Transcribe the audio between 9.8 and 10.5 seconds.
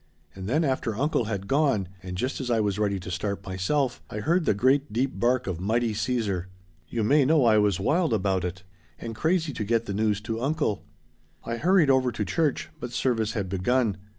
the news to